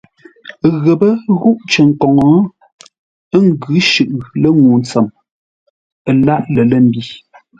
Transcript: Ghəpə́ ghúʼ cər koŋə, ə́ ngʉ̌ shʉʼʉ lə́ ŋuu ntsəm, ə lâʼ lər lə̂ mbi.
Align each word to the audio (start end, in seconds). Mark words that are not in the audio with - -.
Ghəpə́ 0.83 1.11
ghúʼ 1.39 1.59
cər 1.71 1.89
koŋə, 2.01 2.27
ə́ 3.35 3.39
ngʉ̌ 3.47 3.75
shʉʼʉ 3.89 4.17
lə́ 4.41 4.51
ŋuu 4.59 4.77
ntsəm, 4.81 5.07
ə 6.09 6.11
lâʼ 6.25 6.43
lər 6.53 6.65
lə̂ 6.69 6.79
mbi. 6.87 7.01